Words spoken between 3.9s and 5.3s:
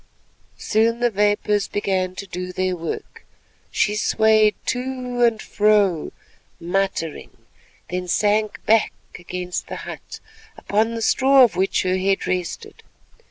swayed to